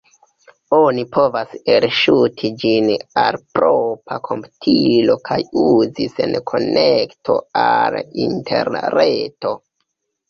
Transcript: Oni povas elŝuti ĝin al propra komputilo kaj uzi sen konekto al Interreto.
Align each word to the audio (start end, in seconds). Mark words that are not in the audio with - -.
Oni 0.75 1.01
povas 1.15 1.51
elŝuti 1.73 2.49
ĝin 2.63 2.87
al 3.23 3.37
propra 3.57 4.17
komputilo 4.29 5.17
kaj 5.29 5.39
uzi 5.67 6.09
sen 6.17 6.35
konekto 6.53 7.37
al 7.69 7.99
Interreto. 8.29 9.55